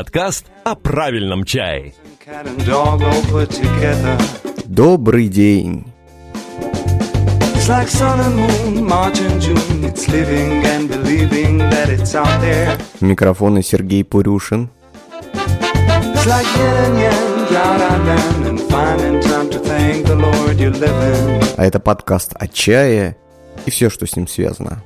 [0.00, 1.92] Подкаст о правильном чае.
[4.64, 5.84] Добрый день!
[7.54, 9.84] It's like sun and moon, March and June.
[9.84, 12.80] It's living and believing that it's out there.
[13.02, 14.70] У микрофона Сергей Пурюшин.
[21.58, 23.18] А это подкаст о чае
[23.66, 24.82] и все, что с ним связано.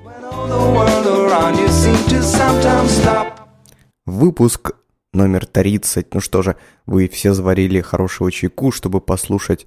[4.06, 4.74] Выпуск
[5.14, 6.14] номер 30.
[6.14, 9.66] Ну что же, вы все заварили хорошего чайку, чтобы послушать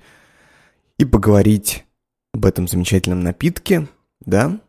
[0.97, 1.85] и поговорить
[2.33, 3.88] об этом замечательном напитке,
[4.25, 4.59] да?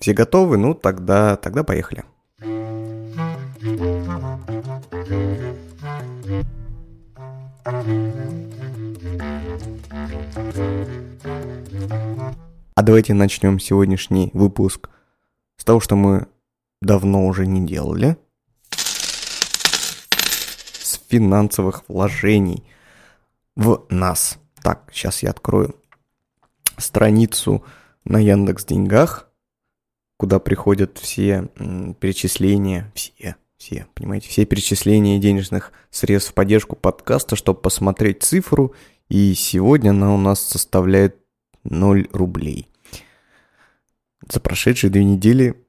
[0.00, 0.56] Все готовы?
[0.56, 2.04] Ну тогда, тогда поехали.
[12.76, 14.90] А давайте начнем сегодняшний выпуск
[15.56, 16.26] с того, что мы
[16.82, 18.16] давно уже не делали.
[21.14, 22.64] Финансовых вложений
[23.54, 24.38] в нас.
[24.62, 25.76] Так, сейчас я открою
[26.76, 27.62] страницу
[28.04, 29.30] на Яндекс Деньгах,
[30.16, 31.48] куда приходят все
[32.00, 38.74] перечисления, все, все, понимаете, все перечисления денежных средств в поддержку подкаста, чтобы посмотреть цифру.
[39.08, 41.16] И сегодня она у нас составляет
[41.62, 42.68] 0 рублей.
[44.28, 45.63] За прошедшие две недели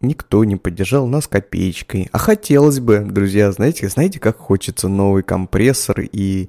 [0.00, 2.08] никто не поддержал нас копеечкой.
[2.12, 6.48] А хотелось бы, друзья, знаете, знаете, как хочется новый компрессор и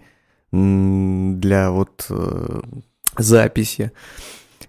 [0.52, 2.62] для вот э,
[3.18, 3.92] записи.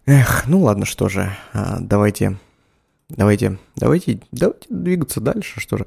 [0.06, 2.38] Эх, ну ладно, что же, а, давайте,
[3.08, 5.86] давайте, давайте, давайте двигаться дальше, что же.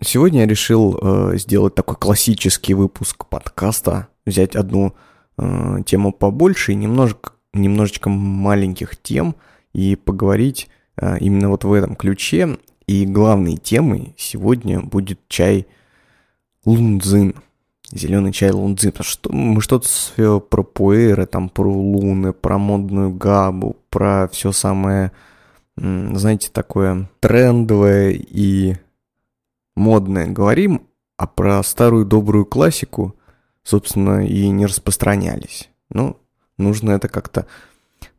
[0.00, 4.94] Сегодня я решил э, сделать такой классический выпуск подкаста, взять одну
[5.38, 9.36] э, тему побольше и немножко, немножечко маленьких тем
[9.72, 10.68] и поговорить
[11.00, 12.58] именно вот в этом ключе.
[12.86, 15.66] И главной темой сегодня будет чай
[16.64, 17.34] лунзин.
[17.90, 18.92] Зеленый чай лунзин.
[18.92, 24.52] Потому что мы что-то все про пуэры, там про луны, про модную габу, про все
[24.52, 25.10] самое,
[25.76, 28.76] знаете, такое трендовое и
[29.74, 30.86] модное говорим,
[31.16, 33.16] а про старую добрую классику,
[33.62, 35.70] собственно, и не распространялись.
[35.90, 36.18] Ну,
[36.56, 37.46] нужно это как-то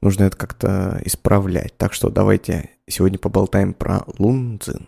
[0.01, 1.75] нужно это как-то исправлять.
[1.77, 4.87] Так что давайте сегодня поболтаем про лунцин.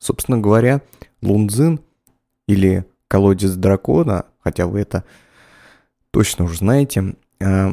[0.00, 0.80] Собственно говоря,
[1.22, 1.80] лунзин
[2.48, 5.04] или колодец дракона, хотя вы это
[6.10, 7.70] точно уже знаете, э,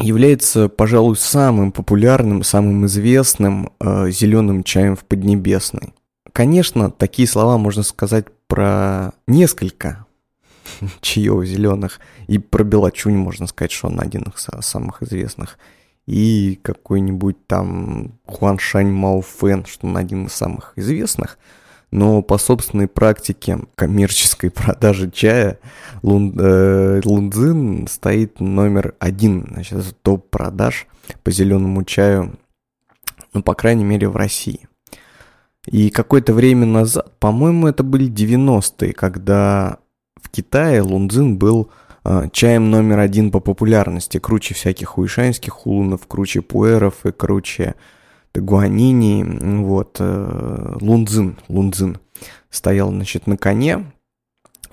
[0.00, 5.94] является, пожалуй, самым популярным, самым известным э, зеленым чаем в Поднебесной.
[6.32, 10.06] Конечно, такие слова можно сказать про несколько
[11.00, 15.58] чаев зеленых, и про Белочунь можно сказать, что он один из самых известных,
[16.06, 21.38] и какой-нибудь там Хуаншань Маофен, что он один из самых известных,
[21.90, 25.58] но по собственной практике коммерческой продажи чая
[26.02, 30.86] Лун, э, Лунзин стоит номер один, значит, это топ продаж
[31.22, 32.38] по зеленому чаю,
[33.32, 34.66] ну, по крайней мере, в России.
[35.66, 39.78] И какое-то время назад, по-моему, это были 90-е, когда
[40.20, 41.70] в Китае Лунзин был
[42.04, 47.74] э, чаем номер один по популярности, круче всяких уишанских хулунов, круче пуэров и круче
[48.34, 49.24] Гуанини,
[49.62, 51.98] вот, э, Лунзин, Лунзин
[52.50, 53.92] стоял, значит, на коне,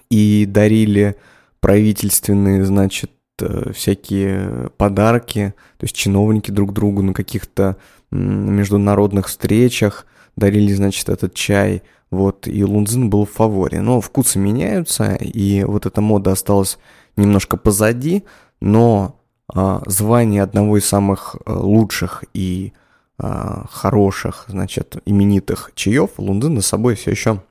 [0.09, 1.16] и дарили
[1.59, 7.77] правительственные, значит, э, всякие подарки, то есть чиновники друг другу на каких-то
[8.12, 10.06] международных встречах
[10.36, 13.81] дарили, значит, этот чай, вот, и Лунзин был в фаворе.
[13.81, 16.77] Но вкусы меняются, и вот эта мода осталась
[17.18, 18.24] немножко позади,
[18.62, 19.19] но
[19.53, 22.74] а, звание одного из самых а, лучших и
[23.19, 27.42] хороших, значит, именитых чаев Лунзин за собой все еще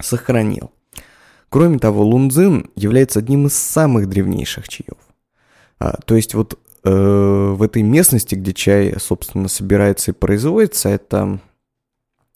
[0.00, 0.70] сохранил.
[1.48, 4.98] Кроме того, лунзин является одним из самых древнейших чаев.
[5.78, 11.38] А, то есть вот э, в этой местности, где чай, собственно, собирается и производится, это,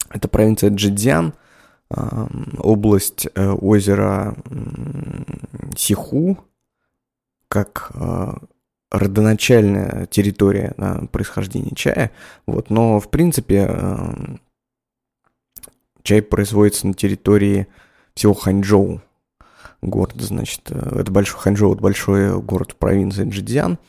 [0.09, 1.33] это провинция Джидзян,
[1.89, 2.27] э,
[2.59, 5.23] область э, озера э,
[5.75, 6.37] Сиху,
[7.47, 8.33] как э,
[8.91, 12.11] родоначальная территория да, происхождения чая.
[12.45, 14.13] Вот, но, в принципе, э,
[16.03, 17.67] чай производится на территории
[18.13, 19.01] всего Ханчжоу
[19.81, 23.79] город, значит, э, это большой Ханчжоу, это большой город провинции Джидзян,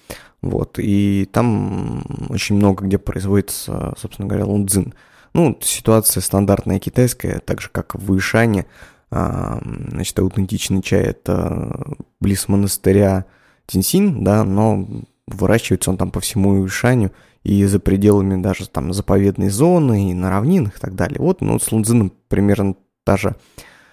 [0.41, 4.95] вот, и там очень много где производится, собственно говоря, лунцзин.
[5.35, 8.67] Ну, ситуация стандартная китайская, так же, как в Ишане.
[9.11, 9.61] А,
[9.91, 13.25] значит, аутентичный чай– это близ монастыря
[13.73, 14.87] Тинсин, да, но
[15.27, 17.11] выращивается он там по всему Ишаню
[17.43, 21.19] и за пределами даже там заповедной зоны, и на равнинах и так далее.
[21.19, 23.35] Вот, ну, с Лунзином примерно та же,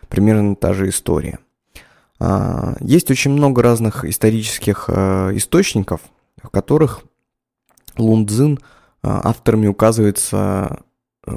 [0.09, 1.39] примерно та же история.
[2.19, 6.01] А, есть очень много разных исторических а, источников,
[6.43, 7.01] в которых
[7.97, 8.59] Лунцзин
[9.01, 10.81] а, авторами указывается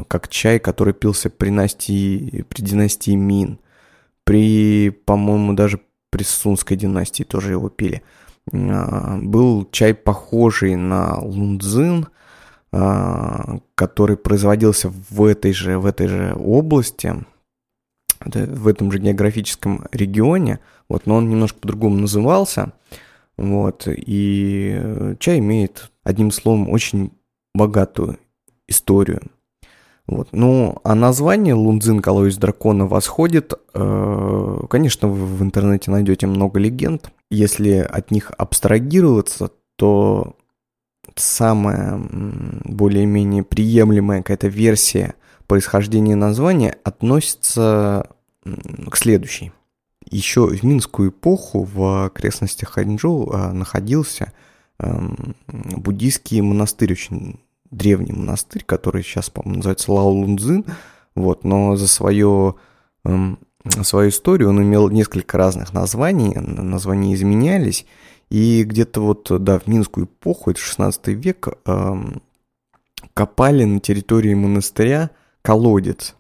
[0.09, 3.61] как чай, который пился при, династии, при династии Мин.
[4.25, 5.81] При, по-моему, даже
[6.11, 8.03] при Сунской династии тоже его пили.
[8.51, 12.09] Был чай похожий на лунцзин,
[12.71, 17.25] который производился в этой же, в этой же области,
[18.25, 20.59] в этом же географическом регионе,
[20.89, 22.73] вот, но он немножко по-другому назывался,
[23.37, 27.13] вот, и э, чай имеет, одним словом, очень
[27.55, 28.19] богатую
[28.69, 29.23] историю.
[30.07, 30.29] Вот.
[30.33, 33.55] Ну, а название Лунзин колодец дракона восходит.
[33.73, 37.11] Э, конечно, вы в интернете найдете много легенд.
[37.33, 40.37] Если от них абстрагироваться, то
[41.17, 41.99] самая
[42.65, 45.15] более-менее приемлемая какая-то версия
[45.47, 48.11] происхождения названия относится
[48.45, 49.53] к следующей.
[50.05, 54.35] Еще в Минскую эпоху в окрестностях Ханчжоу а, находился
[54.79, 57.41] эм, буддийский монастырь, очень
[57.71, 60.67] древний монастырь, который сейчас, по-моему, называется Лао Лунзин,
[61.15, 62.57] вот, но за свое,
[63.07, 63.39] эм,
[63.83, 64.51] свою историю.
[64.51, 67.87] Он имел несколько разных названий, названия изменялись,
[68.31, 72.23] и где-то вот, да, в Минскую эпоху, это 16 век, эм,
[73.15, 75.11] копали на территории монастыря
[75.43, 76.15] колодец.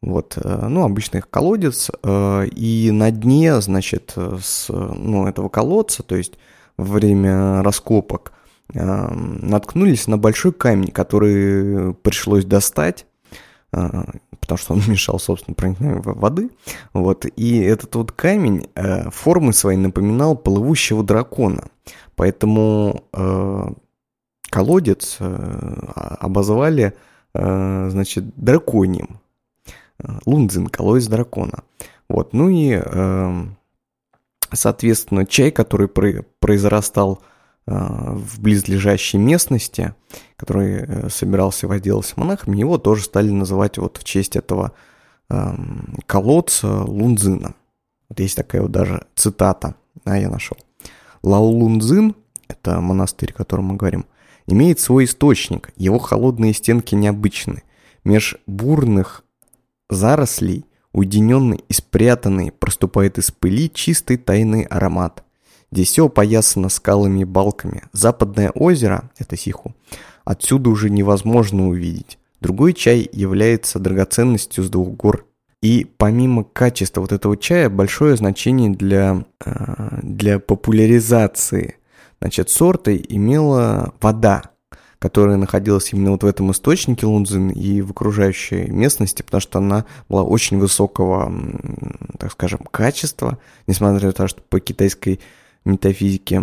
[0.00, 6.14] Вот, э, ну, обычный колодец, э, и на дне, значит, с, ну, этого колодца, то
[6.14, 6.34] есть
[6.76, 8.32] во время раскопок,
[8.74, 13.06] э, наткнулись на большой камень, который пришлось достать,
[14.40, 16.50] потому что он мешал, собственно, проникновению воды.
[16.92, 18.68] Вот, и этот вот камень
[19.10, 21.68] формы своей напоминал плывущего дракона.
[22.16, 23.04] Поэтому
[24.50, 26.94] колодец обозвали
[27.34, 29.20] Э, значит, драконьим.
[29.98, 31.64] Э, Лунзин, колодец дракона.
[32.08, 33.56] Вот, ну и, эм,
[34.52, 37.24] соответственно, чай, который произрастал э,
[37.66, 39.94] в близлежащей местности,
[40.36, 44.72] который собирался возделываться монахами, его тоже стали называть вот в честь этого
[45.30, 47.54] эм, колодца Лунзина.
[48.08, 49.74] Вот есть такая вот даже цитата,
[50.04, 50.58] а я нашел.
[51.22, 52.14] Лао Лунзин,
[52.48, 54.04] это монастырь, о котором мы говорим,
[54.46, 57.62] имеет свой источник, его холодные стенки необычны.
[58.04, 59.24] Меж бурных
[59.88, 65.24] зарослей, уединенный и спрятанный, проступает из пыли чистый тайный аромат.
[65.74, 67.82] Здесь все опоясано скалами и балками.
[67.92, 69.74] Западное озеро, это Сиху,
[70.24, 72.18] отсюда уже невозможно увидеть.
[72.40, 75.26] Другой чай является драгоценностью с двух гор.
[75.60, 81.76] И помимо качества вот этого чая, большое значение для, э, для популяризации–
[82.24, 84.44] Значит, сортой имела вода,
[84.98, 89.84] которая находилась именно вот в этом источнике Лунзин и в окружающей местности, потому что она
[90.08, 91.30] была очень высокого,
[92.18, 95.20] так скажем, качества, несмотря на то, что по китайской
[95.64, 96.42] метафизике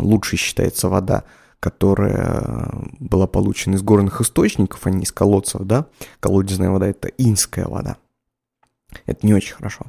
[0.00, 1.24] лучше считается вода,
[1.60, 5.86] которая была получена из горных источников, а не из колодцев, да.
[6.20, 7.96] Колодезная вода– это инская вода.
[9.06, 9.86] Это не очень хорошо.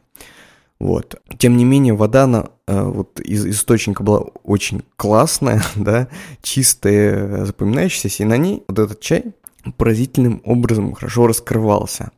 [0.79, 1.21] Вот.
[1.37, 6.07] Тем не менее, вода она, э, вот из источника была очень классная, да,
[6.41, 9.33] чистая, запоминающаяся, и на ней вот этот чай
[9.77, 12.11] поразительным образом хорошо раскрывался.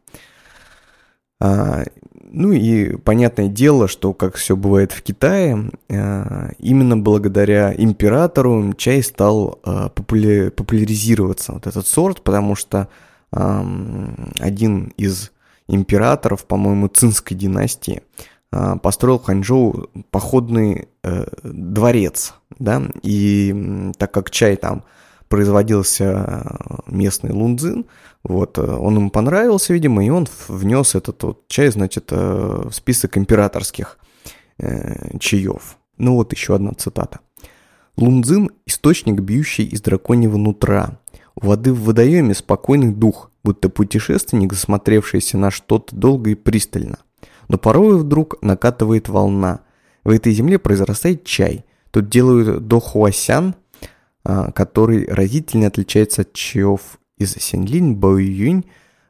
[2.33, 9.03] Ну и понятное дело, что, как все бывает в Китае, а, именно благодаря императору чай
[9.03, 12.87] стал популя- популяризироваться, вот этот сорт, потому что
[13.31, 15.31] один из
[15.67, 18.01] императоров, по-моему, цинской династии,
[18.51, 24.83] а, построил в Ханчжоу походный э, дворец, да, и так как чай там
[25.31, 27.85] производился э, местный лунзин,
[28.23, 32.71] вот, э, он ему понравился, видимо, и он внес этот вот чай, значит, э, в
[32.71, 33.97] список императорских
[35.19, 35.77] чаев.
[35.97, 37.21] Ну вот еще одна цитата.
[37.97, 40.99] Лунзин– источник, бьющий из драконьего нутра.
[41.33, 46.99] У воды в водоеме спокойный дух, будто путешественник, засмотревшийся на что-то долго и пристально–
[47.51, 49.59] но порой вдруг накатывает волна.
[50.05, 51.65] В этой земле произрастает чай.
[51.91, 53.55] Тут делают дохуасян,
[54.23, 58.65] который разительно отличается от чаев из Синлин, Баоюнь,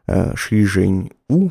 [0.08, 1.50] а, Шижень У,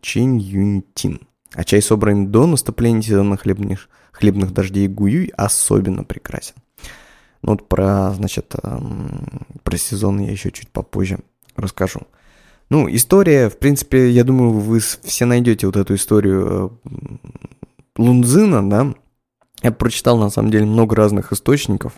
[0.00, 1.20] Чень Юньтин.
[1.52, 6.54] А чай, собранный до наступления сезона хлебных, хлебных дождей Гуюй, особенно прекрасен.
[7.42, 8.54] Ну вот про, значит,
[9.62, 11.18] про сезон я еще чуть попозже
[11.56, 12.02] расскажу.
[12.70, 16.90] Ну, история, в принципе, я думаю, вы все найдете вот эту историю э,
[17.96, 18.94] Лунзина, да.
[19.62, 21.94] Я прочитал, на самом деле, много разных источников,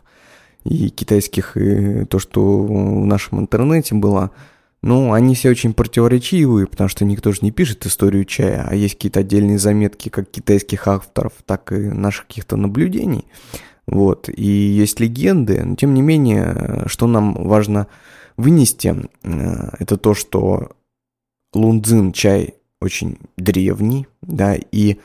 [0.65, 4.31] и китайских, и то, что в нашем интернете было.
[4.83, 8.95] Ну, они все очень противоречивые, потому что никто же не пишет историю чая, а есть
[8.95, 13.27] какие-то отдельные заметки как китайских авторов, так и наших каких-то наблюдений.
[13.87, 17.89] Вот, и есть легенды, но тем не менее, что нам важно
[18.37, 20.73] вынести, э, это то, что
[21.53, 24.99] лунцзин чай очень древний, да, и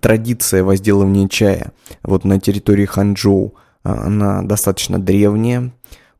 [0.00, 5.72] традиция возделывания чая вот на территории Ханчжоу, она достаточно древняя,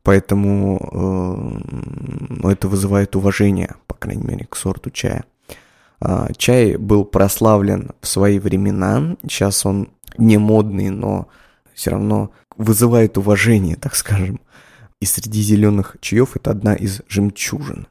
[0.03, 1.61] поэтому
[2.43, 5.25] э, это вызывает уважение, по крайней мере, к сорту чая.
[5.99, 11.27] Э, чай был прославлен в свои времена, сейчас он не модный, но
[11.73, 14.39] все равно вызывает уважение, так скажем.
[15.01, 17.87] И среди зеленых чаев это одна из жемчужин.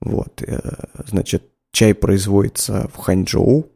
[0.00, 0.60] Вот, э,
[1.06, 3.68] значит, чай производится в Ханчжоу.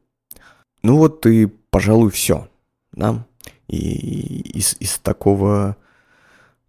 [0.82, 2.48] Ну вот и, пожалуй, все.
[2.92, 3.26] Да?
[3.68, 5.76] И из, из такого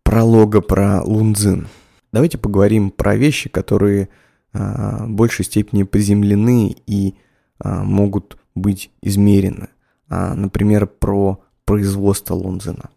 [0.03, 1.67] пролога про Лунзин.
[2.11, 4.07] Давайте поговорим про вещи, которые
[4.53, 7.15] а, в большей степени приземлены и
[7.59, 9.67] а, могут быть измерены.
[10.07, 12.89] А, например, про производство лунзина.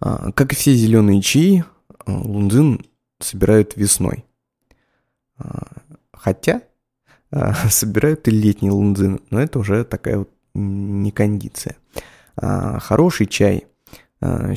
[0.00, 1.64] Как и все зеленые чаи,
[2.06, 2.84] лунзин
[3.20, 4.26] собирают весной.
[6.12, 6.60] Хотя
[7.70, 11.76] собирают и летний лунзин, но это уже такая вот не кондиция.
[12.36, 13.66] Хороший чай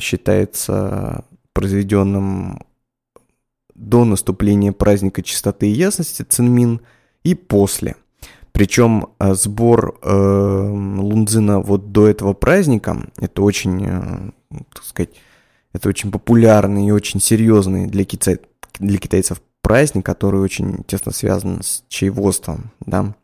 [0.00, 2.60] считается произведенным
[3.74, 6.80] до наступления праздника чистоты и ясности Цинмин
[7.22, 7.96] и после–
[8.58, 14.30] причем э, сбор э, лунзина вот до этого праздника, это очень, э,
[14.74, 15.10] так сказать,
[15.72, 18.40] это очень популярный и очень серьезный для, китай,
[18.80, 23.14] для китайцев праздник, который очень тесно связан с чаеводством, да,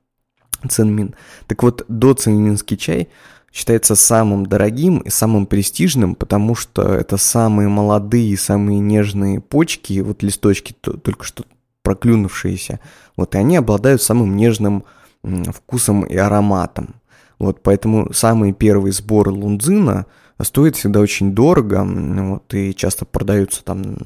[0.68, 1.16] цинмин.
[1.48, 3.08] Так вот, до цинминский чай
[3.54, 10.24] считается самым дорогим и самым престижным, потому что это самые молодые, самые нежные почки, вот
[10.24, 11.44] листочки только что
[11.84, 12.80] проклюнувшиеся,
[13.16, 14.84] вот, и они обладают самым нежным
[15.22, 16.96] вкусом и ароматом.
[17.38, 20.06] Вот поэтому самый первый сбор лунзина
[20.42, 23.96] стоит всегда очень дорого, вот, и часто продаются там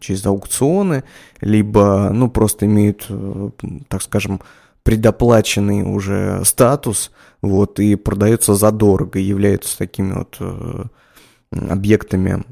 [0.00, 1.04] через аукционы,
[1.40, 3.50] либо, ну, просто имеют, э,
[3.86, 4.40] так скажем,
[4.86, 7.10] предоплаченный уже статус,
[7.42, 10.84] вот, и продаются задорого, являются такими вот э,
[11.50, 12.44] объектами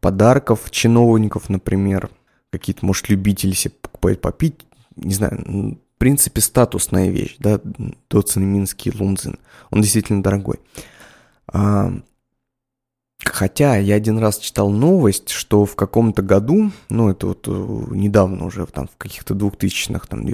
[0.00, 2.08] подарков чиновников, например,
[2.50, 4.66] какие-то, может, любители себе покупают попить,
[4.96, 7.60] не знаю, принципе, статусная вещь, да,
[8.08, 9.38] доцинминский лунзин.
[9.70, 10.58] Он действительно дорогой.
[11.52, 11.92] А,
[13.22, 17.50] хотя я один раз читал новость, что в каком-то году, ну, это вот э,
[17.90, 20.24] недавно уже, там, в каких-то 2000-х, там,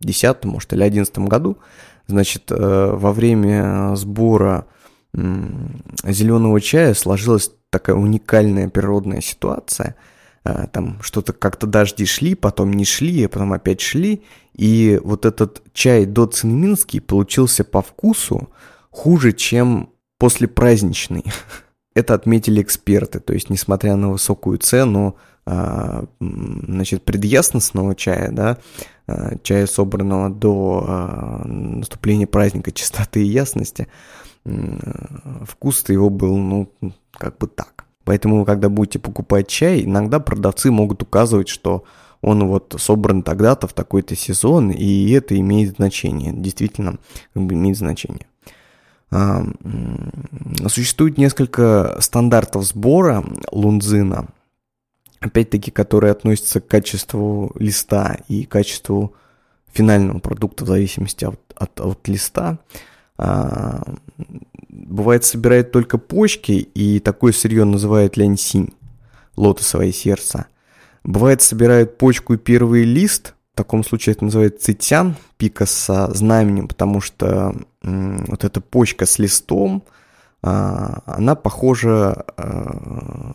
[0.00, 1.58] 2010, может, или 2011 году,
[2.06, 4.66] значит, э, во время сбора
[5.14, 9.94] зеленого чая сложилась такая уникальная природная ситуация–
[10.48, 14.22] а, там что-то как-то дожди шли, потом не шли, а потом опять шли,
[14.54, 18.48] и вот этот чай доцинминский получился по вкусу
[18.90, 21.24] хуже, чем после праздничный.
[21.94, 25.16] Это отметили эксперты, то есть несмотря на высокую цену,
[26.20, 28.58] значит, предъясностного чая, да,
[29.06, 33.88] а, чая, собранного до наступления праздника чистоты и ясности,
[34.44, 36.70] вкус-то его был, ну,
[37.12, 37.84] как бы так.
[38.04, 41.84] Поэтому, когда будете покупать чай, иногда продавцы могут указывать, что
[42.22, 46.98] он вот собран тогда-то в такой-то сезон, и это имеет значение, действительно
[47.34, 48.26] имеет значение.
[49.10, 49.44] А,
[50.66, 54.28] существует несколько стандартов сбора лунзина,
[55.20, 59.14] опять-таки, которые относятся к качеству листа и качеству
[59.72, 62.58] финального продукта в зависимости от, от, от листа.
[63.16, 63.82] А,
[64.68, 68.74] бывает собирает только почки, и такое сырье называют ляньсинь,
[69.36, 70.46] лотосовое сердце.
[71.04, 76.68] Бывает собирают почку и первый лист, в таком случае это называется цитян, пика со знаменем,
[76.68, 79.82] потому что м, вот эта почка с листом,
[80.42, 83.32] а, она похожа а,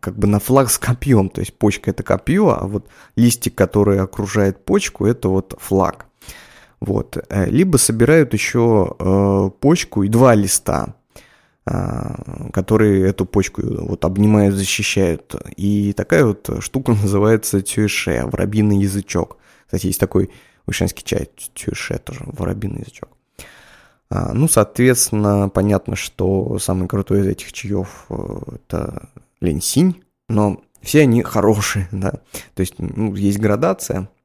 [0.00, 4.00] как бы на флаг с копьем, то есть почка это копье, а вот листик, который
[4.00, 6.06] окружает почку, это вот флаг.
[6.80, 7.18] Вот.
[7.28, 10.94] Э, либо собирают еще э, почку и два листа,
[11.66, 15.34] э, которые эту почку вот обнимают, защищают.
[15.56, 19.36] И такая вот штука называется тюэше, воробьиный язычок.
[19.66, 20.30] Кстати, есть такой
[20.66, 23.10] вышанский чай, тюэше тоже, воробьиный язычок.
[24.08, 29.08] А, ну, соответственно, понятно, что самый крутой из этих чаев это
[29.40, 32.12] ленсинь, но все они хорошие, да.
[32.54, 34.08] То есть ну, есть градация–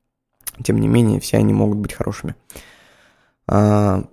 [0.63, 2.36] Тем не менее, все они могут быть хорошими.
[3.48, 4.03] А,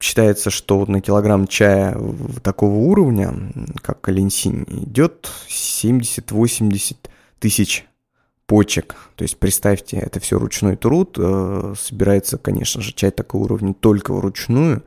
[0.00, 1.96] считается, что вот на килограмм чая
[2.42, 3.34] такого уровня,
[3.82, 6.96] как калинсин, идет 70-80
[7.38, 7.86] тысяч
[8.46, 8.96] почек.
[9.16, 11.16] То есть представьте, это все ручной труд.
[11.18, 14.82] Э, собирается, конечно же, чай такого уровня только вручную.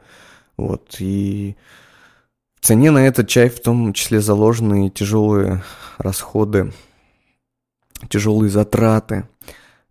[0.57, 1.57] Вот, и
[2.65, 5.63] цене на этот чай в том числе заложены тяжелые
[5.99, 6.73] расходы,
[8.09, 9.27] тяжелые затраты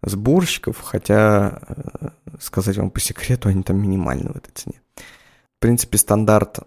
[0.02, 2.08] сборщиков, хотя, э,
[2.40, 4.80] сказать вам по секрету, они там минимальны в этой цене.
[4.96, 6.58] В принципе, стандарт,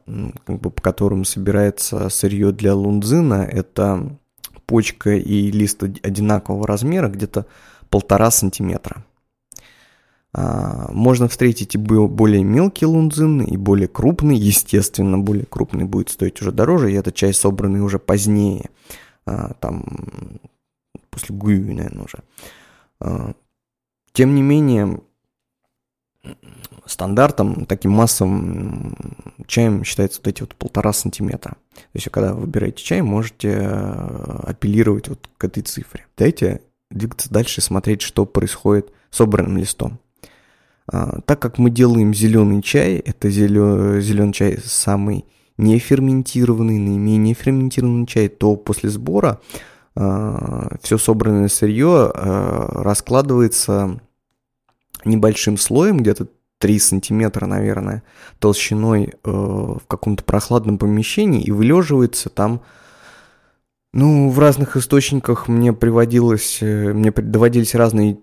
[0.45, 4.17] как бы, по которому собирается сырье для лунзина, это
[4.65, 7.45] почка и лист одинакового размера, где-то
[7.89, 9.03] полтора сантиметра.
[10.39, 14.37] А, можно встретить и более мелкий лунзин, и более крупный.
[14.37, 18.69] Естественно, более крупный будет стоить уже дороже, и это чай, собранный уже позднее,
[19.25, 19.83] а, там,
[21.09, 22.19] после Гуи, наверное, уже.
[22.99, 23.33] А,
[24.13, 25.01] тем не менее,
[26.85, 28.95] стандартом, таким массовым
[29.47, 31.57] чаем считается вот эти вот полтора сантиметра.
[31.73, 36.05] То есть, когда вы выбираете чай, можете э, апеллировать вот к этой цифре.
[36.15, 39.99] Дайте двигаться дальше смотреть, что происходит с собранным листом.
[40.91, 45.25] А, так как мы делаем зеленый чай, это зеленый чай самый
[45.57, 49.41] неферментированный, наименее ферментированный чай, то после сбора
[49.95, 53.99] а, все собранное сырье а, раскладывается
[55.05, 56.27] небольшим слоем, где-то
[56.59, 58.03] 3 сантиметра, наверное,
[58.39, 62.61] толщиной э, в каком-то прохладном помещении и вылеживается там.
[63.93, 68.17] Ну, в разных источниках мне приводилось, э, мне доводились разные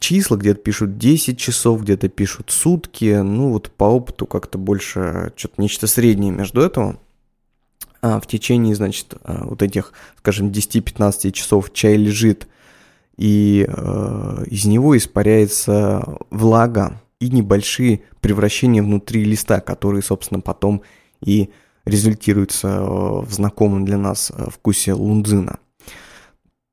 [0.00, 3.20] числа, где-то пишут 10 часов, где-то пишут сутки.
[3.20, 6.98] Ну, вот по опыту как-то больше что-то нечто среднее между этого.
[8.00, 12.46] А в течение, значит, э, вот этих, скажем, 10-15 часов чай лежит,
[13.16, 20.82] и э, из него испаряется влага, и небольшие превращения внутри листа, которые, собственно, потом
[21.20, 21.50] и
[21.84, 25.58] результируются в знакомом для нас э, вкусе лунзина.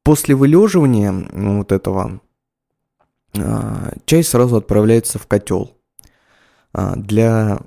[0.03, 2.21] После вылеживания вот этого
[4.05, 5.75] чай сразу отправляется в котел
[6.73, 7.59] для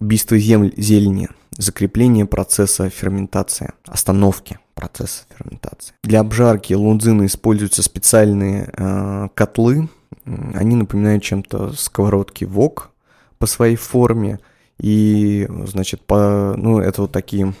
[0.00, 5.94] убийства зелени, закрепления процесса ферментации, остановки процесса ферментации.
[6.02, 9.88] Для обжарки лунзина используются специальные котлы,
[10.24, 12.90] они напоминают чем-то сковородки вок
[13.38, 14.38] по своей форме.
[14.78, 17.54] И, значит, по, ну, это вот такие,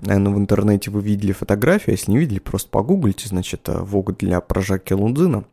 [0.00, 4.40] наверное, в интернете вы видели фотографии, если не видели, просто погуглите, значит, э, вок для
[4.40, 5.44] прожарки лунзина.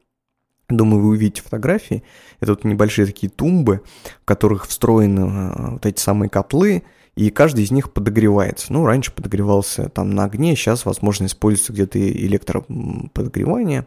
[0.69, 2.03] Думаю, вы увидите фотографии.
[2.39, 3.81] Это вот небольшие такие тумбы,
[4.21, 6.83] в которых встроены э, вот эти самые котлы,
[7.15, 8.73] и каждый из них подогревается.
[8.73, 13.85] Ну, раньше подогревался там на огне, сейчас, возможно, используется где-то электроподогревание.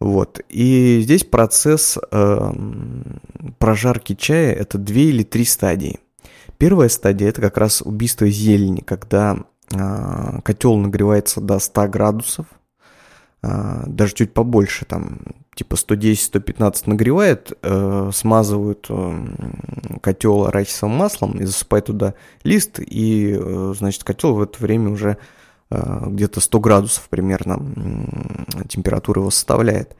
[0.00, 0.40] Вот.
[0.48, 2.52] И здесь процесс э,
[3.58, 6.00] прожарки чая это две или три стадии.
[6.56, 9.38] Первая стадия это как раз убийство зелени, когда
[9.72, 12.46] э, котел нагревается до 100 градусов,
[13.42, 15.20] даже чуть побольше, там
[15.54, 19.26] типа 110-115 нагревает, э, смазывают э,
[20.00, 25.18] котел арахисовым маслом и засыпают туда лист, и, э, значит, котел в это время уже
[25.70, 27.56] Э, где-то 100 градусов примерно
[28.68, 29.96] температура его составляет.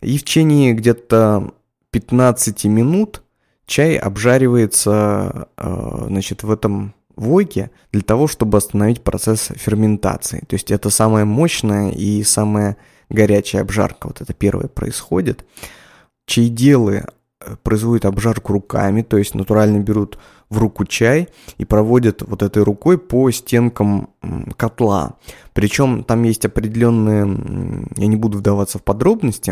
[0.00, 1.52] И в течение где-то
[1.90, 3.22] 15 минут
[3.66, 10.40] чай обжаривается э, значит, в этом войке для того, чтобы остановить процесс ферментации.
[10.46, 12.76] То есть это самая мощная и самая
[13.08, 14.08] горячая обжарка.
[14.08, 15.44] Вот это первое происходит.
[16.26, 17.04] Чайделы
[17.40, 20.18] э, производят обжарку руками, то есть натурально берут
[20.52, 24.10] в руку чай и проводят вот этой рукой по стенкам
[24.58, 25.14] котла.
[25.54, 29.50] Причем там есть определенные, я не буду вдаваться в подробности,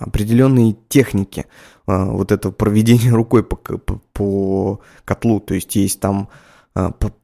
[0.00, 1.46] определенные техники
[1.86, 5.40] а, вот этого проведения рукой по, по, по котлу.
[5.40, 6.28] То есть есть там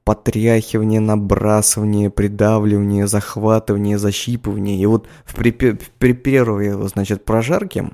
[0.04, 4.78] потряхивание, набрасывание, придавливание, захватывание, защипывание.
[4.78, 7.90] И вот в при, при первой, значит, прожарке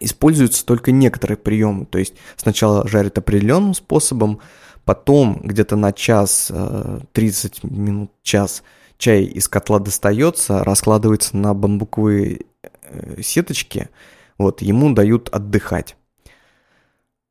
[0.00, 1.86] используются только некоторые приемы.
[1.86, 4.40] То есть сначала жарят определенным способом,
[4.84, 6.50] потом где-то на час,
[7.12, 8.62] 30 э, минут, час
[8.98, 13.88] чай из котла достается, раскладывается на бамбуковые э, сеточки,
[14.38, 15.96] вот, ему дают отдыхать.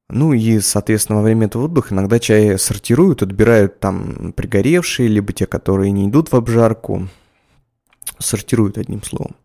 [0.09, 5.45] Ну и, соответственно, во время этого отдыха иногда чай сортируют, отбирают там пригоревшие, либо те,
[5.45, 7.07] которые не идут в обжарку,
[8.19, 9.35] сортируют одним словом.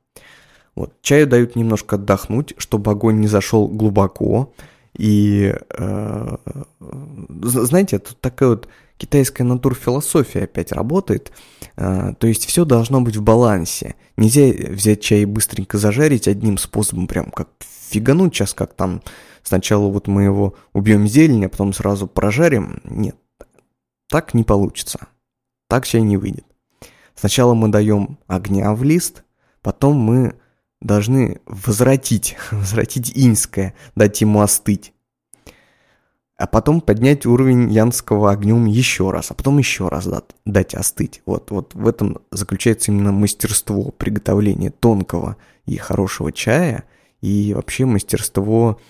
[0.74, 0.92] Вот.
[1.02, 4.52] Чаю дают немножко отдохнуть, чтобы огонь не зашел глубоко.
[4.96, 6.36] И, э,
[7.42, 11.32] знаете, тут такая вот китайская натурфилософия опять работает.
[11.76, 13.94] А, то есть все должно быть в балансе.
[14.16, 17.48] Нельзя взять чай и быстренько зажарить одним способом, прям как
[17.88, 19.02] фигануть сейчас, как там
[19.42, 22.80] сначала вот мы его убьем зелень, а потом сразу прожарим.
[22.84, 23.16] Нет,
[24.08, 25.08] так не получится.
[25.68, 26.46] Так чай не выйдет.
[27.14, 29.24] Сначала мы даем огня в лист,
[29.60, 30.36] потом мы
[30.80, 34.92] должны возвратить, возвратить инское, дать ему остыть.
[36.36, 41.20] А потом поднять уровень янского огнем еще раз, а потом еще раз дать, дать остыть.
[41.26, 46.84] Вот, вот в этом заключается именно мастерство приготовления тонкого и хорошего чая,
[47.20, 48.80] и вообще мастерство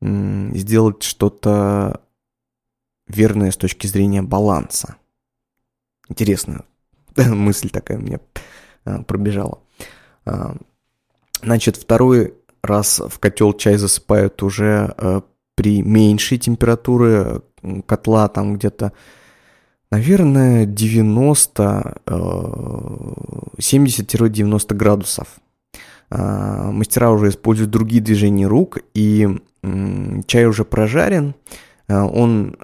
[0.00, 2.02] сделать что-то
[3.08, 4.96] верное с точки зрения баланса.
[6.08, 6.64] Интересная
[7.16, 8.20] мысль такая меня
[8.84, 9.60] а, пробежала.
[10.24, 10.56] А,
[11.42, 15.22] значит, второй раз в котел чай засыпают уже а,
[15.54, 17.42] при меньшей температуре
[17.86, 18.92] котла, там где-то,
[19.90, 25.40] наверное, 90, 70-90 градусов.
[26.10, 29.28] Мастера уже используют другие движения рук, и
[30.26, 31.34] чай уже прожарен,
[31.88, 32.56] он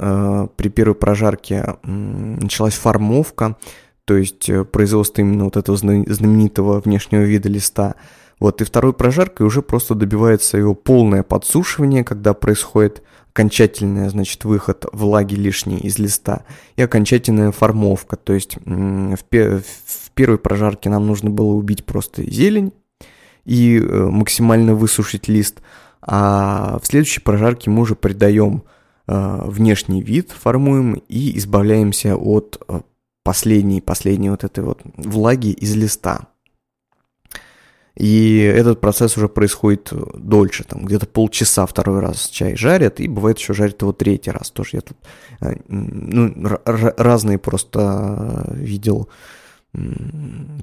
[0.56, 3.56] при первой прожарке началась формовка,
[4.04, 7.94] то есть э, производство именно вот этого знаменитого внешнего вида листа.
[8.38, 14.84] Вот, и второй прожаркой уже просто добивается его полное подсушивание, когда происходит окончательный, значит, выход
[14.92, 16.44] влаги лишней из листа
[16.76, 18.16] и окончательная формовка.
[18.16, 22.74] То есть в, пе- в первой прожарке нам нужно было убить просто зелень
[23.44, 25.60] и э, максимально высушить лист,
[26.00, 28.64] а в следующей прожарке мы уже придаем
[29.06, 32.62] э, внешний вид, формуем и избавляемся от
[33.22, 36.28] последней, последней вот этой вот влаги из листа.
[37.96, 43.38] И этот процесс уже происходит дольше, там где-то полчаса второй раз чай жарят, и бывает
[43.38, 44.50] еще жарят его третий раз.
[44.50, 44.96] Тоже я тут
[45.40, 46.34] э, ну,
[46.66, 49.08] разные просто видел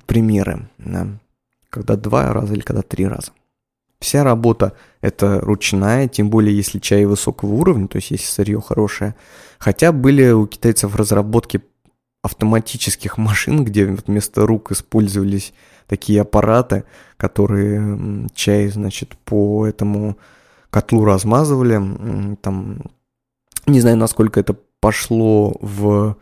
[0.06, 1.08] примеры, да,
[1.71, 3.31] когда два раза или когда три раза.
[3.99, 9.15] Вся работа это ручная, тем более если чай высокого уровня, то есть если сырье хорошее.
[9.57, 11.62] Хотя были у китайцев разработки
[12.23, 15.53] автоматических машин, где вместо рук использовались
[15.88, 16.84] такие аппараты,
[17.17, 20.17] которые чай, значит, по этому
[20.69, 22.36] котлу размазывали.
[22.41, 22.81] Там,
[23.65, 26.15] не знаю, насколько это пошло в,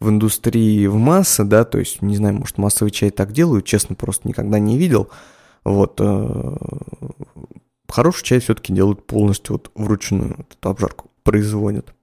[0.00, 3.96] в индустрии в массы, да, то есть, не знаю, может, массовый чай так делают, честно,
[3.96, 5.10] просто никогда не видел.
[5.64, 6.56] Вот, э,
[7.88, 11.94] хороший чай все-таки делают полностью вот вручную, вот эту обжарку производят.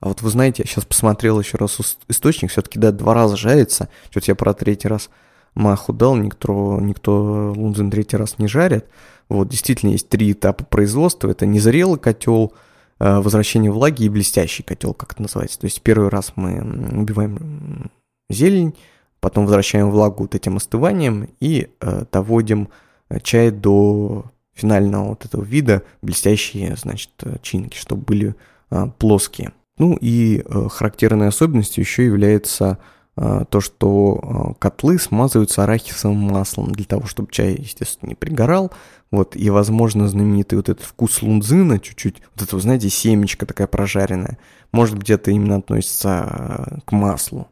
[0.00, 3.88] А вот вы знаете, я сейчас посмотрел еще раз источник, все-таки, да, два раза жарится.
[4.10, 5.08] Что-то я про третий раз
[5.54, 8.86] маху дал, никто, никто лунзин третий раз не жарит.
[9.30, 11.30] Вот, действительно, есть три этапа производства.
[11.30, 12.52] Это незрелый котел,
[12.98, 15.58] возвращение влаги и блестящий котел, как это называется.
[15.58, 16.60] То есть первый раз мы
[16.98, 17.90] убиваем
[18.30, 18.74] зелень,
[19.20, 22.68] потом возвращаем влагу вот этим остыванием и э, доводим
[23.08, 27.10] э, чай до финального вот этого вида, блестящие, значит,
[27.42, 28.34] чинки, чтобы были
[28.70, 29.52] э, плоские.
[29.78, 36.72] Ну и э, характерной особенностью еще является э, то, что э, котлы смазываются арахисовым маслом
[36.72, 38.72] для того, чтобы чай, естественно, не пригорал.
[39.12, 43.68] Вот, и, возможно, знаменитый вот этот вкус лунзына, чуть-чуть, вот это, вы знаете, семечко такая
[43.68, 44.38] прожаренная,
[44.72, 47.46] может быть, это именно относится к маслу.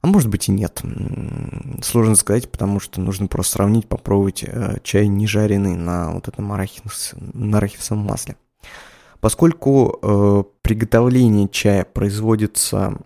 [0.00, 0.82] А может быть и нет.
[1.82, 4.44] Сложно сказать, потому что нужно просто сравнить, попробовать
[4.82, 8.36] чай не жареный на вот этом арахис, на арахисовом масле.
[9.20, 12.98] Поскольку э, приготовление чая производится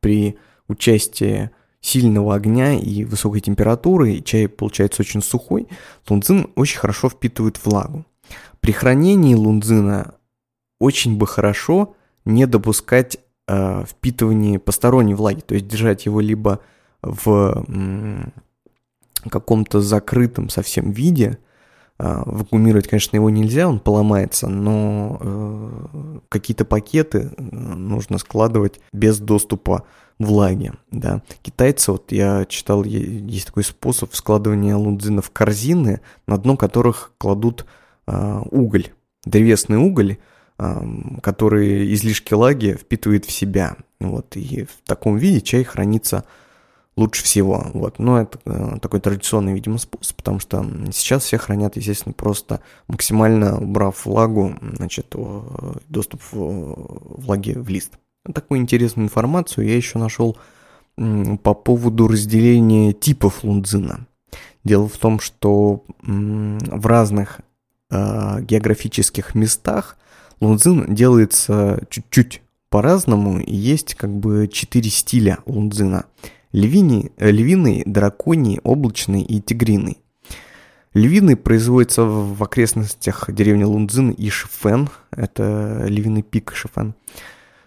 [0.00, 0.38] при
[0.68, 5.68] участии сильного огня и высокой температуры, и чай получается очень сухой,
[6.08, 8.04] лунзин очень хорошо впитывает влагу.
[8.60, 10.14] При хранении лунзина
[10.78, 16.60] очень бы хорошо не допускать э, впитывания посторонней влаги, то есть держать его либо
[17.02, 17.64] в
[19.28, 21.49] каком-то закрытом совсем виде, а,
[22.02, 29.84] вакуумировать, конечно, его нельзя, он поломается, но э, какие-то пакеты э, нужно складывать без доступа
[30.18, 31.22] влаги, да.
[31.42, 37.66] Китайцы, вот я читал, есть такой способ складывания лунзина в корзины, на дно которых кладут
[38.06, 38.88] э, уголь,
[39.26, 40.16] древесный уголь,
[40.58, 40.82] э,
[41.22, 43.76] который излишки влаги впитывает в себя.
[43.98, 46.24] Вот, и в таком виде чай хранится
[47.00, 47.66] лучше всего.
[47.74, 47.98] Вот.
[47.98, 53.58] Но это э, такой традиционный, видимо, способ, потому что сейчас все хранят, естественно, просто максимально
[53.58, 55.14] убрав влагу, значит,
[55.88, 57.94] доступ влаги в лист.
[58.32, 60.36] Такую интересную информацию я еще нашел
[60.96, 64.06] по поводу разделения типов лунзина.
[64.62, 67.40] Дело в том, что в разных
[67.90, 69.96] э, географических местах
[70.40, 76.06] Лунзин делается чуть-чуть по-разному, и есть как бы четыре стиля лунзина.
[76.52, 79.98] Львиный, львиный, драконий, облачный и тигриный.
[80.94, 84.88] Львиный производится в окрестностях деревни Лунзин и Шифен.
[85.12, 86.94] Это львиный пик Шифен.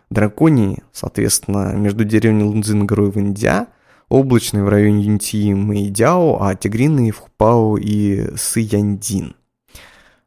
[0.09, 3.67] Драконий, соответственно, между деревней Лунзин и горой Виндя.
[4.09, 9.35] Облачный в районе Юнти и Мэйдяо, а тигриный в Хупао и Сыяндин.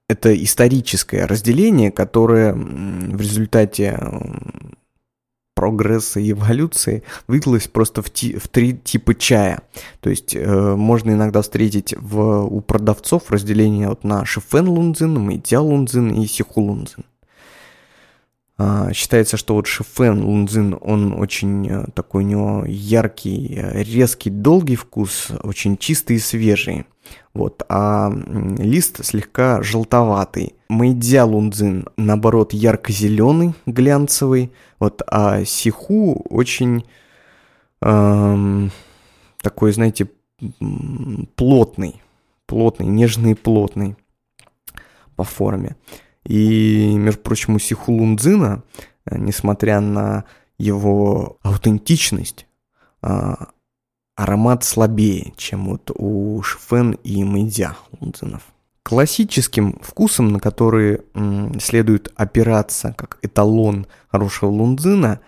[0.09, 4.01] Это историческое разделение, которое в результате
[5.57, 9.62] прогресса и эволюции выделилось просто в, ти, в три типа чая.
[10.01, 15.61] То есть э, можно иногда встретить в, у продавцов разделение вот на шифен лунзин, мэйтя
[15.61, 17.05] лунзин и сиху лунзин.
[18.59, 24.77] А, считается, что вот шифен лунзин, он очень э, такой у него яркий, резкий, долгий
[24.77, 26.85] вкус, очень чистый и свежий.
[27.35, 28.11] Вот, а
[28.59, 30.55] лист слегка желтоватый.
[30.69, 34.53] Мэйдзя лунзин, наоборот, ярко-зеленый, глянцевый.
[34.79, 36.85] Вот, а сиху очень
[37.83, 38.71] эм,
[39.42, 40.09] такой, знаете,
[41.35, 42.03] плотный,
[42.47, 43.97] плотный, нежный и плотный
[45.14, 45.77] по форме.
[46.25, 48.62] И, между прочим, у сиху лунзина,
[49.05, 50.25] э, несмотря на
[50.59, 52.47] его аутентичность,
[53.03, 53.49] а,
[54.17, 58.43] аромат слабее, чем вот у Шфен и Мэйдзя лунзинов.
[58.83, 65.21] Классическим вкусом, на который м, следует опираться как эталон хорошего лунзина,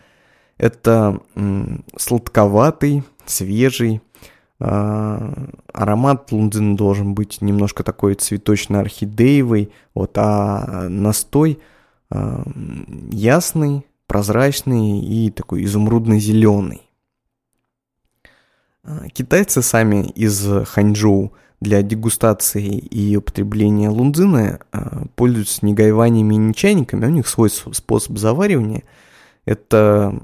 [0.57, 4.01] это м, сладковатый, свежий,
[4.61, 5.35] э,
[5.73, 11.59] аромат лунзина должен быть немножко такой цветочно-орхидеевый, вот, а настой
[12.11, 12.43] э,
[13.11, 16.88] ясный, прозрачный и такой изумрудно-зеленый.
[18.89, 26.39] А, китайцы сами из Ханчжоу для дегустации и употребления лунзины а, пользуются не гайваниями и
[26.39, 28.85] не чайниками, у них свой способ заваривания.
[29.45, 30.23] Это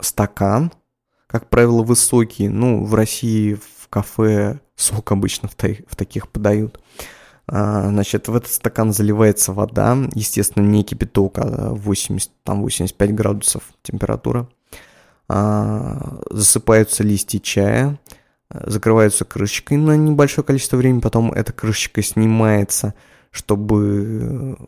[0.00, 0.72] стакан,
[1.26, 2.48] как правило, высокий.
[2.48, 6.78] Ну, в России в кафе сок обычно в, та- в таких подают.
[7.46, 13.62] А, значит, в этот стакан заливается вода, естественно, не кипяток, а 80, там 85 градусов
[13.82, 14.46] температура.
[15.28, 17.98] А, засыпаются листья чая,
[18.50, 22.94] закрываются крышечкой на небольшое количество времени, потом эта крышечка снимается,
[23.30, 24.58] чтобы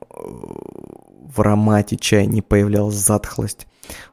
[1.35, 3.67] в аромате чая не появлялась затхлость.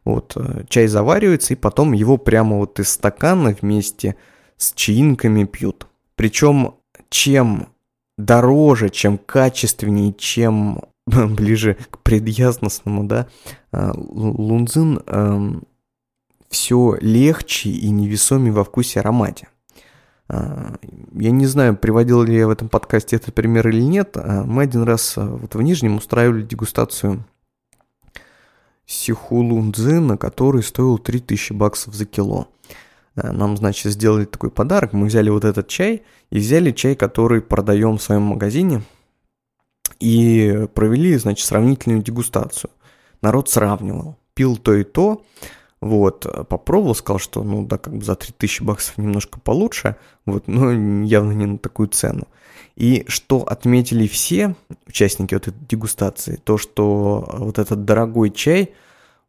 [0.03, 4.15] Вот, э, чай заваривается, и потом его прямо вот из стакана вместе
[4.57, 5.87] с чаинками пьют.
[6.15, 6.75] Причем,
[7.09, 7.69] чем
[8.17, 13.27] дороже, чем качественнее, чем ближе к предъяснostному, да,
[13.71, 15.63] э, лунзин эм,
[16.51, 19.47] все легче и невесомее во вкусе аромате.
[20.27, 20.75] А,
[21.13, 24.15] я не знаю, приводил ли я в этом подкасте этот пример или нет.
[24.15, 27.25] А, мы один раз а, вот в Нижнем устраивали дегустацию
[28.85, 32.49] сихулунзина, который стоил 3000 баксов за кило.
[33.15, 34.93] Нам, значит, сделали такой подарок.
[34.93, 38.83] Мы взяли вот этот чай и взяли чай, который продаем в своем магазине.
[39.99, 42.71] И провели, значит, сравнительную дегустацию.
[43.21, 44.17] Народ сравнивал.
[44.33, 45.23] Пил то и то.
[45.81, 50.71] Вот, попробовал, сказал, что, ну, да, как бы за 3000 баксов немножко получше, вот, но
[51.05, 52.27] явно не на такую цену.
[52.75, 54.55] И что отметили все
[54.87, 58.73] участники вот этой дегустации, то, что вот этот дорогой чай,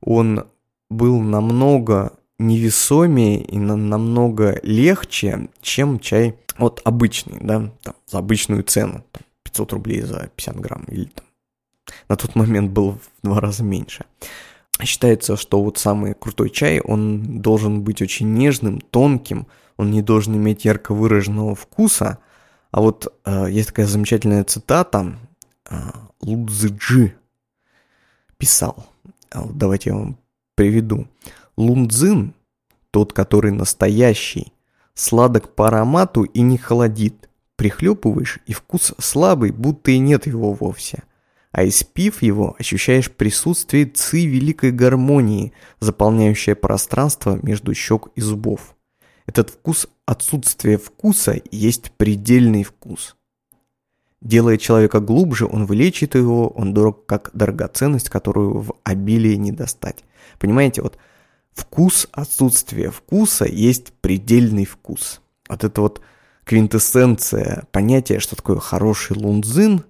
[0.00, 0.44] он
[0.90, 8.62] был намного невесомее и на, намного легче, чем чай вот обычный, да, там, за обычную
[8.62, 11.26] цену, там, 500 рублей за 50 грамм, или там,
[12.08, 14.04] на тот момент был в два раза меньше.
[14.80, 20.36] Считается, что вот самый крутой чай, он должен быть очень нежным, тонким, он не должен
[20.36, 22.18] иметь ярко выраженного вкуса.
[22.70, 25.18] А вот э, есть такая замечательная цитата,
[25.70, 25.76] э,
[26.20, 27.14] Лудзиджи
[28.38, 28.86] писал,
[29.30, 30.18] а вот давайте я вам
[30.54, 31.06] приведу.
[31.56, 32.34] Лунцзин,
[32.90, 34.52] тот, который настоящий,
[34.94, 37.28] сладок по аромату и не холодит.
[37.56, 41.04] Прихлепываешь, и вкус слабый, будто и нет его вовсе
[41.52, 48.74] а испив его, ощущаешь присутствие ци великой гармонии, заполняющее пространство между щек и зубов.
[49.26, 53.16] Этот вкус отсутствие вкуса есть предельный вкус.
[54.20, 60.04] Делая человека глубже, он вылечит его, он дорог как драгоценность, которую в обилии не достать.
[60.38, 60.96] Понимаете, вот
[61.52, 65.20] вкус, отсутствие вкуса есть предельный вкус.
[65.48, 66.00] Вот это вот
[66.44, 69.84] квинтэссенция понятия, что такое хороший лунзин,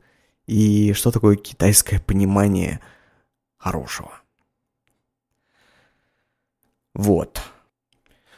[0.47, 2.81] и что такое китайское понимание
[3.57, 4.13] хорошего.
[6.95, 7.41] Вот.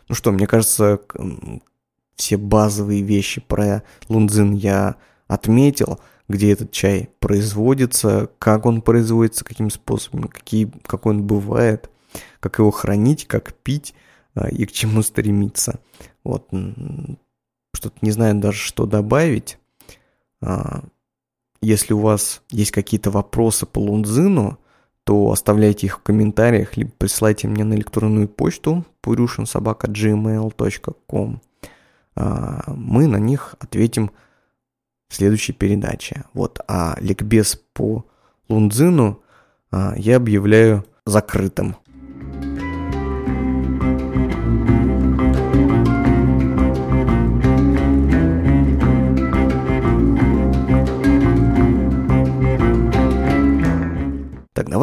[0.09, 1.01] Ну что, мне кажется,
[2.14, 6.01] все базовые вещи про Лунзин я отметил.
[6.29, 11.90] где этот чай производится, как он производится, каким способом, какие, какой он бывает,
[12.40, 13.95] как его хранить, как пить
[14.35, 15.81] а, и к чему стремиться.
[16.23, 16.49] Вот,
[17.75, 19.59] что-то не знаю даже, что добавить.
[21.64, 24.59] Если у вас есть какие-то вопросы по Лунзину,
[25.05, 31.40] то оставляйте их в комментариях, либо присылайте мне на электронную почту purushinsobaka.gmail.com.
[32.16, 34.11] А, мы на них ответим
[35.09, 36.24] в следующей передаче.
[36.35, 38.05] Вот, а ликбез по
[38.50, 39.22] Лунзину
[39.70, 41.77] а, я объявляю закрытым.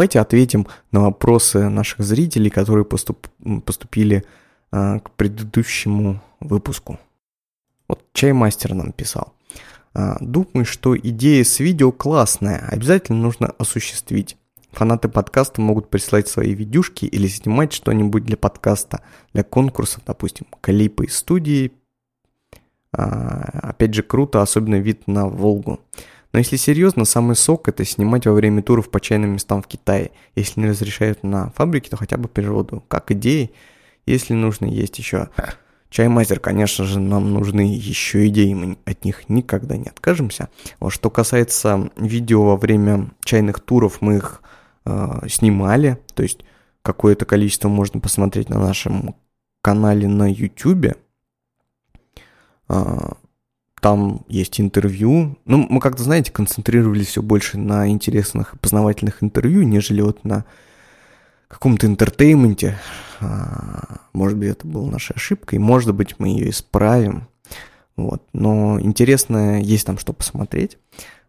[0.02, 3.28] Давайте ответим на вопросы наших зрителей, которые поступ,
[3.64, 4.26] поступили
[4.72, 7.00] а, к предыдущему выпуску.
[7.88, 9.34] Вот Чаймастер нам писал.
[9.94, 14.38] А, Думаю, что идея с видео классная, обязательно нужно осуществить.
[14.72, 19.02] Фанаты подкаста могут присылать свои видюшки или снимать что-нибудь для подкаста,
[19.34, 21.74] для конкурсов, допустим, клипы из студии.
[22.92, 25.80] А, опять же, круто, особенно вид на Волгу.
[26.34, 30.12] Но если серьезно, самый сок это снимать во время туров по чайным местам в Китае.
[30.36, 32.84] Если не разрешают на фабрике, то хотя бы природу.
[32.88, 33.52] Как идеи,
[34.06, 35.30] если нужно, есть еще
[35.92, 40.48] Чаймастер, конечно же, нам нужны еще идеи, мы от них никогда не откажемся.
[40.80, 44.42] Вот что касается видео во время чайных туров, мы их
[44.86, 46.46] э, снимали, то есть
[46.82, 49.16] какое-то количество можно посмотреть на нашем
[49.62, 50.96] канале на YouTube.
[53.82, 55.38] Там есть интервью.
[55.46, 60.46] Ну, мы как-то, знаете, концентрировались все больше на интересных познавательных интервью, нежели вот на
[61.48, 62.78] каком-то entertainment е.
[63.20, 67.28] А, может быть, это была наша ошибка, и может быть, мы ее исправим.
[67.98, 68.24] Вот.
[68.34, 70.78] Но интересно, есть там что посмотреть.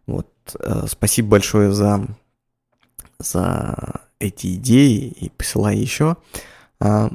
[0.05, 0.27] Вот.
[0.59, 2.05] Э, спасибо большое за,
[3.17, 6.17] за эти идеи и посылай еще.
[6.79, 7.09] А,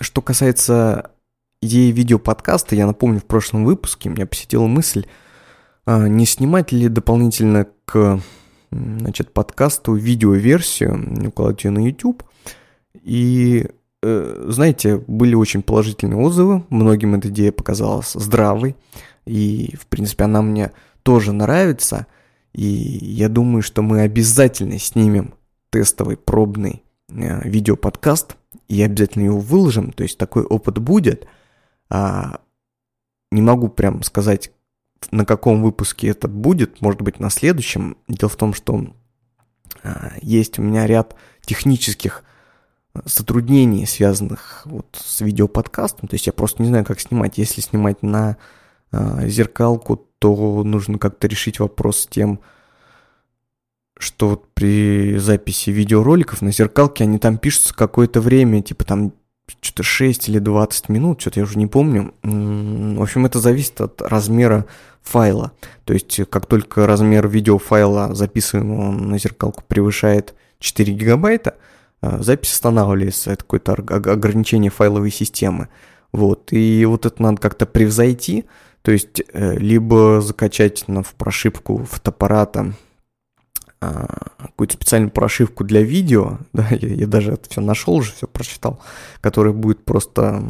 [0.00, 1.10] что касается
[1.64, 5.06] идеи видеоподкаста, я напомню, в прошлом выпуске меня посетила мысль,
[5.86, 8.20] а, не снимать ли дополнительно к
[8.70, 12.24] значит, подкасту видеоверсию, укладывать ее на YouTube.
[13.02, 13.66] И,
[14.02, 18.76] э, знаете, были очень положительные отзывы, многим эта идея показалась здравой,
[19.26, 20.72] и, в принципе, она мне
[21.02, 22.06] тоже нравится,
[22.52, 25.34] и я думаю, что мы обязательно снимем
[25.70, 28.36] тестовый, пробный э, видеоподкаст,
[28.68, 31.26] и обязательно его выложим, то есть такой опыт будет.
[31.90, 32.40] А,
[33.30, 34.52] не могу прям сказать,
[35.10, 37.96] на каком выпуске это будет, может быть, на следующем.
[38.08, 38.86] Дело в том, что
[39.82, 42.24] а, есть у меня ряд технических
[42.94, 46.08] а, затруднений, связанных вот с видеоподкастом.
[46.08, 47.38] То есть я просто не знаю, как снимать.
[47.38, 48.36] Если снимать на
[48.90, 52.40] а, зеркалку, то нужно как-то решить вопрос с тем,
[53.98, 59.12] что вот при записи видеороликов на зеркалке они там пишутся какое-то время, типа там
[59.60, 62.14] что-то 6 или 20 минут, что-то я уже не помню.
[62.22, 64.66] В общем, это зависит от размера
[65.02, 65.52] файла.
[65.84, 71.56] То есть, как только размер видеофайла, записываемого на зеркалку, превышает 4 гигабайта,
[72.00, 73.32] а, запись останавливается.
[73.32, 75.68] Это какое-то ограничение файловой системы.
[76.12, 76.52] Вот.
[76.52, 78.44] И вот это надо как-то превзойти.
[78.82, 82.74] То есть, э, либо закачать на, в прошивку фотоаппарата
[84.38, 88.80] какую-то специальную прошивку для видео, да, я, я даже это все нашел уже, все прочитал,
[89.20, 90.42] который будет просто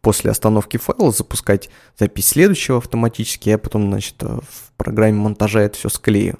[0.00, 1.68] после остановки файла запускать
[1.98, 6.38] запись следующего автоматически, я потом, значит, в программе монтажа это все склею.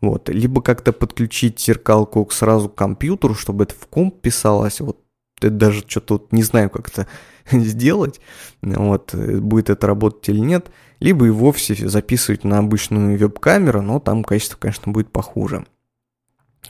[0.00, 0.28] Вот.
[0.28, 4.80] Либо как-то подключить зеркалку сразу к компьютеру, чтобы это в комп писалось.
[4.80, 4.98] Вот
[5.38, 7.06] это даже что-то вот не знаю, как это
[7.50, 8.20] сделать.
[8.62, 9.14] Вот.
[9.14, 14.56] Будет это работать или нет либо и вовсе записывать на обычную веб-камеру, но там качество,
[14.56, 15.66] конечно, будет похуже.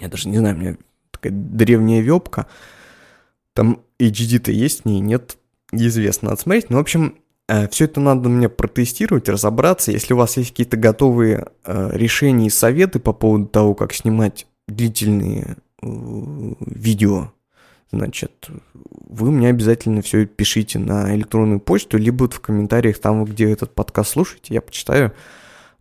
[0.00, 0.76] Я даже не знаю, у меня
[1.10, 2.46] такая древняя вебка,
[3.54, 5.38] там HD-то есть в ней, нет,
[5.72, 6.70] неизвестно, надо смотреть.
[6.70, 7.16] Ну, в общем,
[7.48, 9.92] э, все это надо мне протестировать, разобраться.
[9.92, 14.46] Если у вас есть какие-то готовые э, решения и советы по поводу того, как снимать
[14.68, 15.86] длительные э,
[16.60, 17.32] видео
[17.90, 23.74] значит, вы мне обязательно все пишите на электронную почту, либо в комментариях там, где этот
[23.74, 25.12] подкаст слушаете, я почитаю.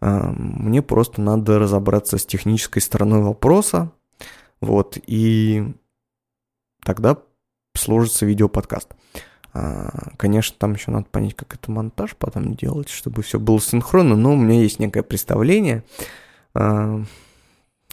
[0.02, 3.92] А, мне просто надо разобраться с технической стороной вопроса,
[4.62, 5.74] вот, и
[6.84, 7.18] тогда
[7.76, 8.94] сложится видеоподкаст.
[9.54, 14.16] А, конечно, там еще надо понять, как это монтаж потом делать, чтобы все было синхронно,
[14.16, 15.84] но у меня есть некое представление.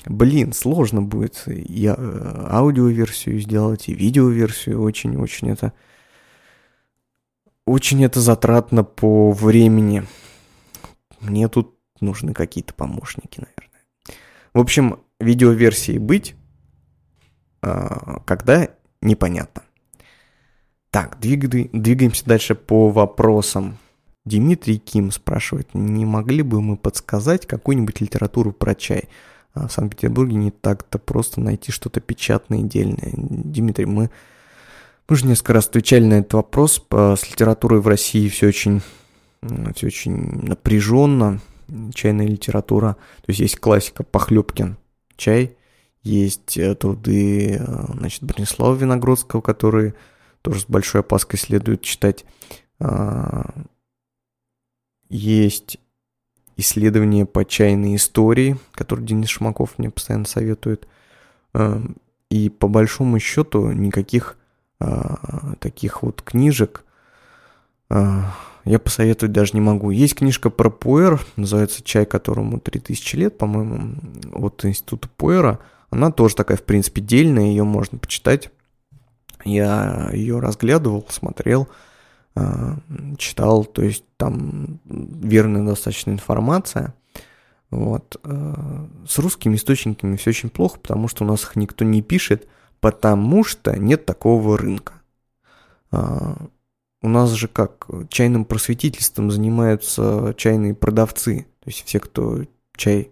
[0.06, 4.82] Блин, сложно будет и э, аудиоверсию сделать, и видеоверсию.
[4.82, 5.72] Очень-очень это...
[7.64, 10.04] Очень это затратно по времени.
[11.20, 13.80] Мне тут нужны какие-то помощники, наверное.
[14.52, 16.34] В общем, видеоверсии быть,
[17.62, 18.68] а, когда
[19.00, 19.62] непонятно.
[20.90, 23.78] Так, двигаемся дальше по вопросам.
[24.24, 29.08] Дмитрий Ким спрашивает, не могли бы мы подсказать какую-нибудь литературу про чай?
[29.54, 33.12] А в Санкт-Петербурге не так-то просто найти что-то печатное и дельное.
[33.12, 34.10] Дмитрий, мы,
[35.08, 36.82] мы уже несколько раз отвечали на этот вопрос.
[36.90, 38.80] С литературой в России все очень,
[39.74, 41.40] все очень напряженно.
[41.94, 42.96] Чайная литература.
[43.22, 44.76] То есть есть классика Похлебкин
[45.16, 45.56] чай,
[46.02, 49.94] есть э, труды э, значит, Бронислава Виногродского, которые
[50.42, 52.24] тоже с большой опаской следует читать.
[52.80, 53.54] А,
[55.08, 55.78] есть
[56.56, 60.86] исследования по чайной истории, которые Денис Шмаков мне постоянно советует.
[61.54, 61.96] Эм,
[62.30, 64.36] и по большому счету никаких
[64.80, 66.84] а, таких вот книжек
[67.88, 68.32] а,
[68.64, 69.90] я посоветовать даже не могу.
[69.90, 73.96] Есть книжка про пуэр, называется «Чай, которому 3000 лет», по-моему,
[74.32, 75.58] от Института Пуэра.
[75.90, 78.50] Она тоже такая, в принципе, дельная, ее можно почитать.
[79.44, 81.68] Я ее разглядывал, смотрел.
[82.34, 82.78] А,
[83.18, 86.94] читал, то есть там верная достаточно информация.
[87.70, 88.16] Вот.
[88.24, 92.48] А, с русскими источниками все очень плохо, потому что у нас их никто не пишет,
[92.80, 94.94] потому что нет такого рынка.
[95.90, 96.36] А,
[97.02, 101.46] у нас же как, чайным просветительством занимаются чайные продавцы.
[101.60, 102.42] То есть все, кто
[102.76, 103.10] чай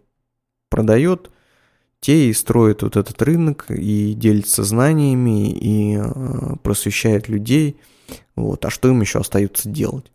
[0.71, 1.31] продает,
[2.01, 6.01] те и строят вот этот рынок, и делятся знаниями, и
[6.63, 7.77] просвещают людей–
[8.37, 8.65] вот.
[8.65, 10.11] А что им еще остается делать?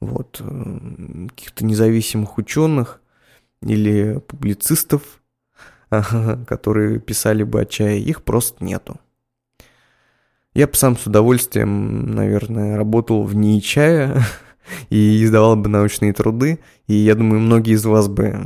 [0.00, 0.40] Вот.
[0.40, 3.00] Э, каких-то независимых ученых
[3.62, 5.02] или публицистов,
[5.90, 9.00] которые писали бы о чае, их просто нету.
[10.52, 14.22] Я бы сам с удовольствием, наверное, работал в НИИ чая
[14.88, 16.60] и издавал бы научные труды.
[16.86, 18.36] И я думаю, многие из вас бы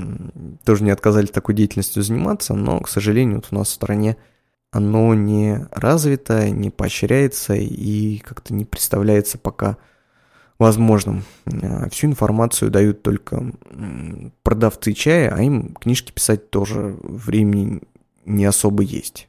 [0.65, 4.17] тоже не отказались такой деятельностью заниматься, но, к сожалению, вот у нас в стране
[4.71, 9.77] оно не развито, не поощряется и как-то не представляется пока
[10.59, 11.25] возможным.
[11.47, 13.53] А, всю информацию дают только
[14.43, 17.83] продавцы чая, а им книжки писать тоже времени
[18.25, 19.29] не особо есть.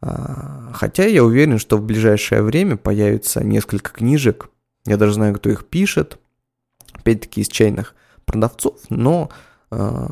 [0.00, 4.50] А, хотя я уверен, что в ближайшее время появится несколько книжек,
[4.86, 6.18] я даже знаю, кто их пишет,
[6.92, 9.30] опять-таки из чайных продавцов, но
[9.70, 10.06] э,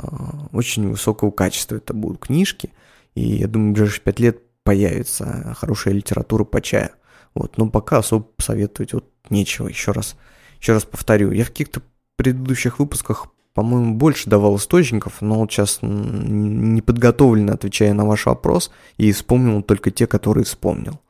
[0.53, 2.71] очень высокого качества это будут книжки–
[3.15, 6.91] и я думаю, в ближайшие пять лет появится хорошая литература по чаю.
[7.35, 9.69] Вот, но пока особо посоветовать вот нечего.
[9.69, 10.17] Еще раз,
[10.61, 11.83] еще раз повторю, я в каких-то
[12.17, 19.11] предыдущих выпусках, по-моему, больше давал источников, но вот сейчас неподготовленно отвечая на ваш вопрос и
[19.13, 21.01] вспомнил только те, которые вспомнил.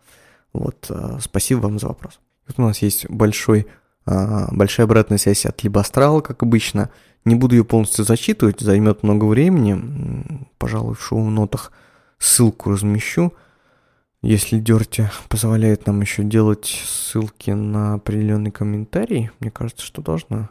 [0.52, 2.20] Вот, а, спасибо вам за вопрос.
[2.46, 3.66] Вот у нас есть большой,
[4.06, 6.90] а, большая обратная связь от Либострала, как обычно.
[7.24, 10.48] Не буду ее полностью зачитывать, займет много времени.
[10.58, 11.72] Пожалуй, в шоу-нотах–
[12.24, 13.32] ссылку размещу.
[14.22, 20.48] Если Дерти позволяет нам еще делать ссылки на определенный комментарий, мне кажется, что должно,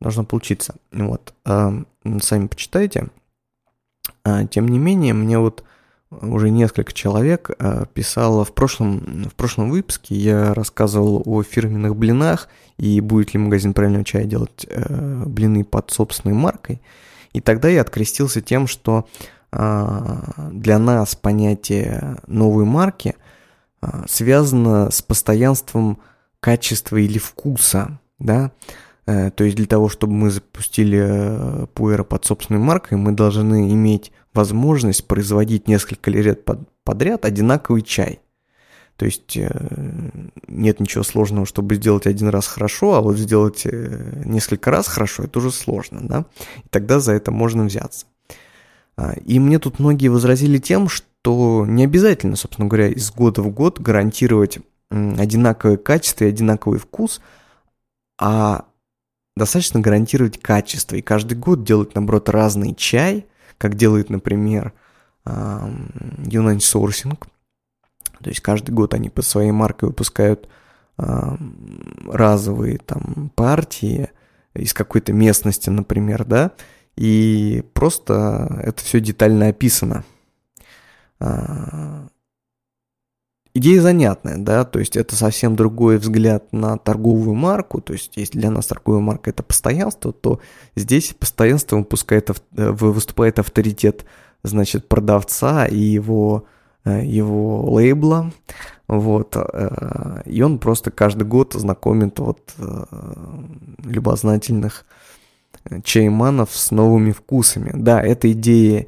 [0.00, 0.76] должно получиться.
[0.90, 1.84] Вот, а,
[2.20, 3.08] сами почитайте.
[4.24, 5.64] А, тем не менее, мне вот
[6.20, 12.48] уже несколько человек а, писало в прошлом, в прошлом выпуске, я рассказывал о фирменных блинах
[12.78, 16.80] и будет ли магазин правильного чая делать э, блины под собственной маркой.
[17.32, 19.06] И тогда я открестился тем, что
[19.50, 23.14] а, для нас понятие новой марки
[24.06, 25.98] связано с постоянством
[26.38, 32.24] качества или вкуса, да, э, то есть для того, чтобы мы запустили э, пуэра под
[32.24, 36.48] собственной маркой, мы должны иметь возможность производить несколько лет
[36.84, 38.20] подряд одинаковый чай.
[38.96, 39.50] То есть э,
[40.46, 45.40] нет ничего сложного, чтобы сделать один раз хорошо, а вот сделать несколько раз хорошо, это
[45.40, 46.24] уже сложно, да?
[46.64, 48.06] И тогда за это можно взяться.
[48.96, 53.50] А, и мне тут многие возразили тем, что не обязательно, собственно говоря, из года в
[53.50, 54.58] год гарантировать
[54.90, 57.20] одинаковое качество и одинаковый вкус,
[58.20, 58.66] а
[59.36, 60.96] достаточно гарантировать качество.
[60.96, 63.26] И каждый год делать, наоборот, разный чай,
[63.58, 64.72] как делает, например,
[65.24, 67.18] Юнань Sourcing.
[68.22, 70.48] То есть каждый год они под своей маркой выпускают
[70.96, 74.10] разовые там партии
[74.54, 76.52] из какой-то местности, например, да,
[76.96, 80.04] и просто это все детально описано.
[83.54, 88.38] Идея занятная, да, то есть это совсем другой взгляд на торговую марку, то есть если
[88.38, 90.40] для нас торговая марка это постоянство, то
[90.74, 94.06] здесь постоянство выпускает, э, выступает авторитет,
[94.42, 96.46] значит, продавца и его,
[96.86, 98.32] э, его лейбла,
[98.88, 102.54] вот, э, и он просто каждый год знакомит вот
[103.84, 104.86] любознательных
[105.84, 107.72] чайманов с новыми вкусами.
[107.74, 108.86] Да, эта идея,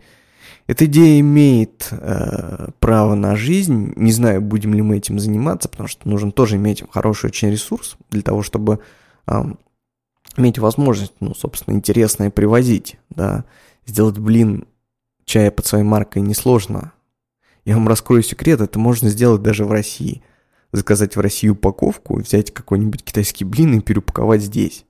[0.67, 3.93] эта идея имеет э, право на жизнь.
[3.97, 7.97] Не знаю, будем ли мы этим заниматься, потому что нужно тоже иметь хороший очень ресурс
[8.11, 8.81] для того, чтобы
[9.27, 9.45] э,
[10.37, 13.45] иметь возможность, ну, собственно, интересное привозить, да.
[13.87, 14.67] Сделать блин
[15.27, 16.93] чая под своей маркой несложно.
[17.67, 20.23] Я вам раскрою секрет, это можно сделать даже в России.
[20.73, 24.87] Заказать в России упаковку, взять какой-нибудь китайский блин и переупаковать здесь.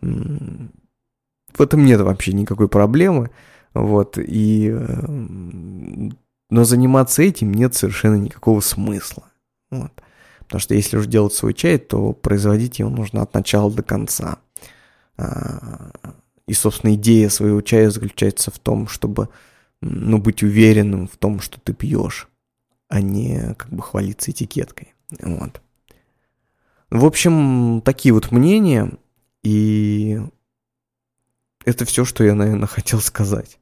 [0.00, 3.30] В этом нет вообще никакой проблемы.
[3.74, 4.70] Вот, и...
[4.70, 5.06] Э,
[6.52, 9.24] но заниматься этим нет совершенно никакого смысла.
[9.70, 9.90] Вот.
[10.40, 14.36] Потому что если уже делать свой чай, то производить его нужно от начала до конца.
[15.16, 15.92] А,
[16.46, 19.30] и, собственно, идея своего чая заключается в том, чтобы
[19.80, 22.28] ну, быть уверенным в том, что ты пьешь,
[22.88, 24.92] а не как бы хвалиться этикеткой.
[25.22, 25.62] Вот.
[26.90, 28.92] В общем, такие вот мнения,
[29.42, 30.20] и
[31.64, 33.58] это все, что я, наверное, хотел сказать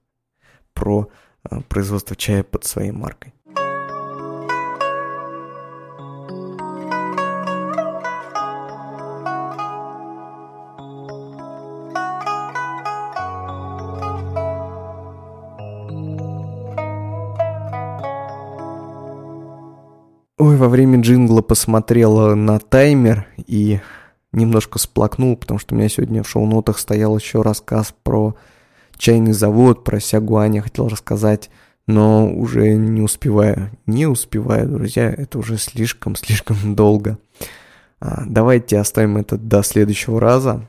[0.80, 1.10] про
[1.44, 3.34] а, производство чая под своей маркой.
[20.38, 23.80] Ой, во время джингла посмотрела на таймер и
[24.32, 28.34] немножко сплакнул, потому что у меня сегодня в шоу-нотах стоял еще рассказ про
[29.00, 31.50] чайный завод, про Сягуань хотел рассказать,
[31.86, 33.70] но уже не успеваю.
[33.86, 37.18] Не успеваю, друзья, это уже слишком-слишком долго.
[37.98, 40.68] А, давайте оставим это до следующего раза.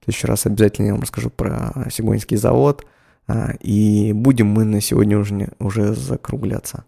[0.00, 2.86] В следующий раз обязательно я вам расскажу про Сигуанский завод.
[3.26, 6.84] А, и будем мы на сегодня уже, уже закругляться.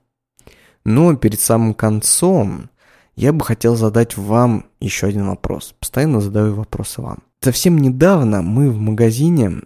[0.85, 2.70] Но перед самым концом
[3.16, 5.74] я бы хотел задать вам еще один вопрос.
[5.78, 7.18] Постоянно задаю вопросы вам.
[7.43, 9.62] Совсем недавно мы в магазине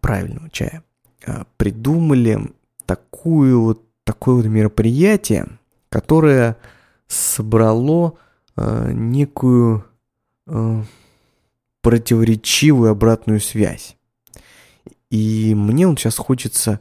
[0.00, 0.82] правильного чая
[1.26, 2.38] э, придумали
[2.86, 5.46] такую вот, такое вот мероприятие,
[5.90, 6.56] которое
[7.06, 8.14] собрало
[8.56, 9.84] э, некую
[10.46, 10.82] э,
[11.82, 13.96] противоречивую обратную связь.
[15.10, 16.80] И мне вот сейчас хочется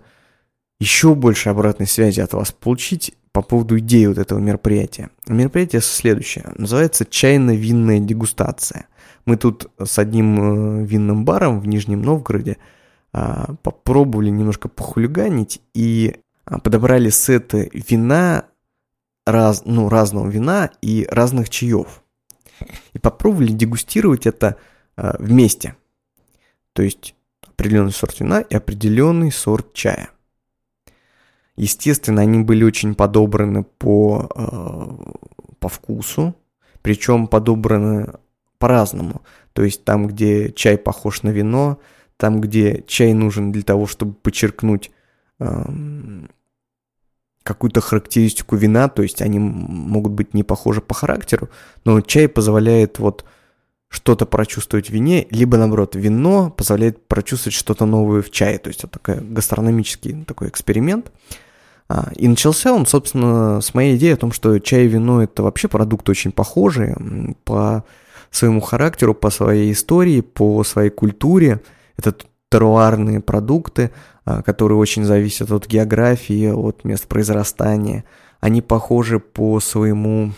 [0.79, 5.09] еще больше обратной связи от вас получить по поводу идеи вот этого мероприятия.
[5.27, 6.45] Мероприятие следующее.
[6.55, 8.87] Называется «Чайно-винная дегустация».
[9.27, 12.57] Мы тут с одним э, винным баром в Нижнем Новгороде
[13.11, 16.15] а, попробовали немножко похулиганить и
[16.45, 18.45] а, подобрали сеты вина,
[19.25, 22.05] раз, ну, разного вина и разных чаев.
[22.93, 24.55] И попробовали дегустировать это
[24.95, 25.75] а, вместе.
[26.71, 27.13] То есть
[27.45, 30.09] определенный сорт вина и определенный сорт чая.
[31.57, 34.29] Естественно, они были очень подобраны по,
[35.59, 36.33] по вкусу,
[36.81, 38.13] причем подобраны
[38.59, 39.21] по-разному.
[39.53, 41.79] То есть там, где чай похож на вино,
[42.17, 44.91] там, где чай нужен для того, чтобы подчеркнуть
[45.39, 45.63] э,
[47.43, 51.49] какую-то характеристику вина, то есть они могут быть не похожи по характеру,
[51.85, 53.25] но чай позволяет вот
[53.89, 58.57] что-то прочувствовать в вине, либо наоборот, вино позволяет прочувствовать что-то новое в чае.
[58.57, 61.11] То есть это такой гастрономический такой эксперимент.
[61.89, 65.41] А, и начался он, собственно, с моей идеи о том, что чай и вино– это
[65.41, 66.97] вообще продукты очень похожие
[67.45, 67.85] по
[68.37, 71.61] своему характеру, по своей истории, по своей культуре.
[71.97, 72.15] Это
[72.49, 73.91] теруарные продукты,
[74.25, 78.05] а, которые очень зависят от географии, от мест произрастания.
[78.39, 80.33] Они похожи по своему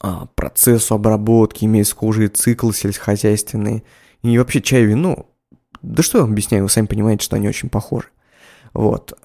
[0.00, 3.82] а, процессу обработки, имеют схожие циклы сельскохозяйственные.
[4.22, 5.26] И вообще чай и вино,
[5.82, 8.08] да что я вам объясняю, вы сами понимаете, что они очень похожи.
[8.74, 9.16] Вот.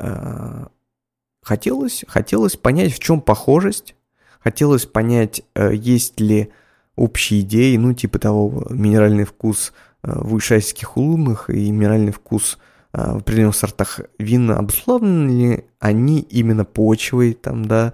[1.44, 3.96] Хотелось, хотелось понять, в чем похожесть,
[4.40, 6.54] хотелось понять, э, есть ли
[6.96, 9.74] общие идеи, ну, типа того, минеральный вкус
[10.04, 12.58] э, в ишайских улунах и минеральный вкус
[12.94, 17.94] э, в определенных сортах вина, обусловлены ли они именно почвой, там, да,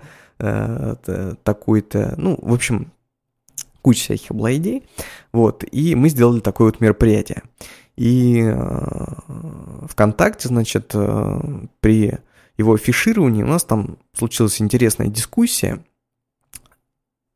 [1.44, 2.94] такой-то, ну, в общем,
[3.82, 4.84] куча всяких была идей,
[5.34, 7.44] вот, и мы сделали такое вот мероприятие.
[8.00, 9.06] И э,
[9.90, 11.42] ВКонтакте, значит, э,
[11.82, 12.18] при
[12.58, 15.84] его афиширования у нас там случилась интересная дискуссия.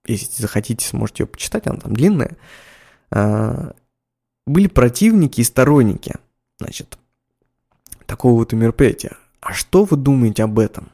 [0.06, 2.38] Если захотите, сможете ее почитать, она там длинная.
[3.12, 3.74] А,
[4.46, 6.16] были противники и сторонники,
[6.60, 6.98] значит,
[8.06, 9.16] такого вот мероприятия.
[9.40, 10.92] А что вы думаете об этом?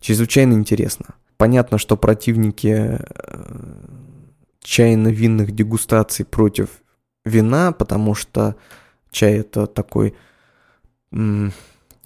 [0.00, 1.14] Чрезвычайно интересно.
[1.36, 3.80] Понятно, что противники э,
[4.60, 6.68] чайно-винных дегустаций против
[7.24, 8.56] вина, потому что
[9.10, 10.14] чай это такой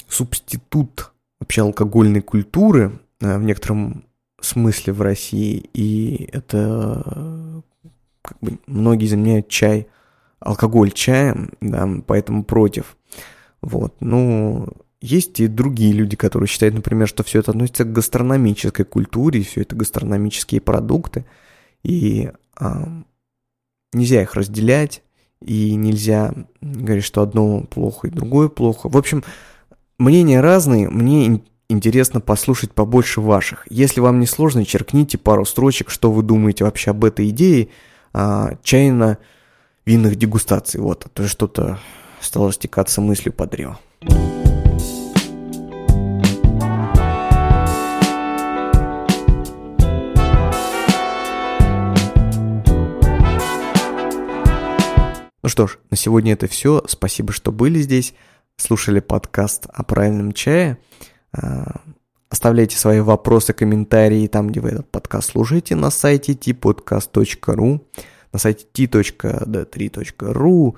[0.08, 4.04] субститут вообще алкогольной культуры э, в некотором
[4.44, 7.62] смысле в России, и это
[8.22, 9.88] как бы многие заменяют чай
[10.40, 12.96] алкоголь чаем, да, поэтому против.
[13.62, 14.68] Вот, ну,
[15.00, 19.62] есть и другие люди, которые считают, например, что все это относится к гастрономической культуре, все
[19.62, 21.24] это гастрономические продукты,
[21.82, 22.88] и а,
[23.92, 25.02] нельзя их разделять,
[25.40, 28.88] и нельзя говорить, что одно плохо и другое плохо.
[28.88, 29.24] В общем,
[29.98, 33.66] мнения разные, мне интересно послушать побольше ваших.
[33.70, 37.68] Если вам не сложно, черкните пару строчек, что вы думаете вообще об этой идее
[38.12, 40.80] а, чайно-винных дегустаций.
[40.80, 41.78] Вот, а то что-то
[42.20, 43.78] стало стекаться мыслью по древу.
[55.42, 56.82] Ну что ж, на сегодня это все.
[56.86, 58.14] Спасибо, что были здесь,
[58.56, 60.78] слушали подкаст о правильном чае.
[62.34, 67.80] Оставляйте свои вопросы, комментарии там, где вы этот подкаст слушаете, на сайте tpodcast.ru,
[68.32, 70.76] на сайте t.d3.ru,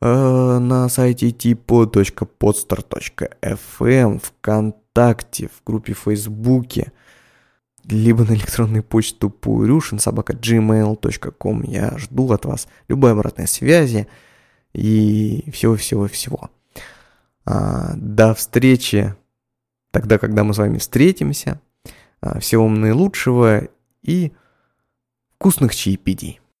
[0.00, 6.90] э, на сайте tpod.podstar.fm, ВКонтакте, в группе Фейсбуке,
[7.84, 11.62] либо на электронную почту puryushin.gmail.com.
[11.62, 14.08] Я жду от вас любой обратной связи
[14.72, 16.50] и всего-всего-всего.
[17.44, 19.14] А, до встречи
[19.90, 21.60] тогда, когда мы с вами встретимся.
[22.20, 23.68] А, всего вам наилучшего
[24.02, 24.32] и
[25.36, 26.39] вкусных чаепитий.